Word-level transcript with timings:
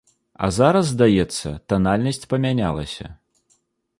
А 0.45 0.47
зараз, 0.55 0.87
здаецца, 0.93 1.51
танальнасць 1.73 2.27
памянялася. 2.33 3.05